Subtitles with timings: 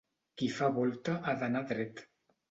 [0.41, 2.03] Qui fa volta ha d'anar dret.